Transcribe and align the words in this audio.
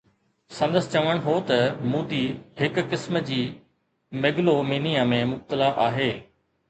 سندس 0.59 0.85
چوڻ 0.93 1.15
هو 1.25 1.35
ته 1.51 1.57
مودي 1.91 2.21
هڪ 2.61 2.75
قسم 2.93 3.21
جي 3.29 3.37
ميگلومينيا 4.25 5.09
۾ 5.15 5.21
مبتلا 5.35 5.69
آهي. 5.89 6.13